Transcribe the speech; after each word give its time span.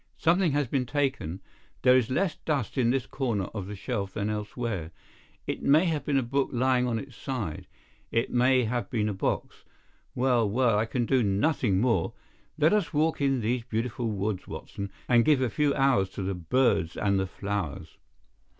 "Something 0.17 0.53
has 0.53 0.65
been 0.67 0.87
taken. 0.87 1.41
There 1.83 1.95
is 1.95 2.09
less 2.09 2.35
dust 2.35 2.75
in 2.75 2.89
this 2.89 3.05
corner 3.05 3.43
of 3.53 3.67
the 3.67 3.75
shelf 3.75 4.13
than 4.15 4.31
elsewhere. 4.31 4.89
It 5.45 5.61
may 5.61 5.85
have 5.85 6.05
been 6.05 6.17
a 6.17 6.23
book 6.23 6.49
lying 6.51 6.87
on 6.87 6.97
its 6.97 7.15
side. 7.15 7.67
It 8.09 8.31
may 8.31 8.63
have 8.63 8.89
been 8.89 9.07
a 9.07 9.13
box. 9.13 9.63
Well, 10.15 10.49
well, 10.49 10.79
I 10.79 10.85
can 10.85 11.05
do 11.05 11.21
nothing 11.21 11.79
more. 11.79 12.13
Let 12.57 12.73
us 12.73 12.95
walk 12.95 13.21
in 13.21 13.41
these 13.41 13.61
beautiful 13.63 14.07
woods, 14.09 14.47
Watson, 14.47 14.91
and 15.07 15.23
give 15.23 15.39
a 15.39 15.51
few 15.51 15.71
hours 15.75 16.09
to 16.13 16.23
the 16.23 16.33
birds 16.33 16.97
and 16.97 17.19
the 17.19 17.27
flowers. 17.27 17.99